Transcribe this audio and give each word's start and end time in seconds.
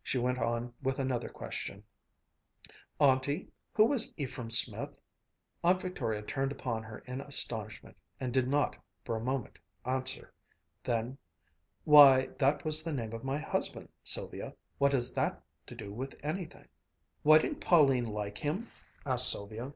She 0.00 0.16
went 0.16 0.38
on 0.38 0.74
with 0.80 1.00
another 1.00 1.28
question, 1.28 1.82
"Auntie, 3.00 3.48
who 3.72 3.84
was 3.86 4.14
Ephraim 4.16 4.48
Smith?" 4.48 4.90
Aunt 5.64 5.82
Victoria 5.82 6.22
turned 6.22 6.52
upon 6.52 6.84
her 6.84 7.00
in 7.00 7.20
astonishment, 7.20 7.96
and 8.20 8.32
did 8.32 8.46
not, 8.46 8.76
for 9.04 9.16
a 9.16 9.20
moment, 9.20 9.58
answer; 9.84 10.32
then: 10.84 11.18
"Why, 11.82 12.26
that 12.38 12.64
was 12.64 12.84
the 12.84 12.92
name 12.92 13.12
of 13.12 13.24
my 13.24 13.38
husband, 13.40 13.88
Sylvia. 14.04 14.54
What 14.78 14.92
has 14.92 15.12
that 15.14 15.42
to 15.66 15.74
do 15.74 15.92
with 15.92 16.14
anything?" 16.22 16.68
"Why 17.24 17.38
didn't 17.38 17.58
Pauline 17.58 18.06
like 18.06 18.38
him?" 18.38 18.68
asked 19.04 19.28
Sylvia. 19.28 19.72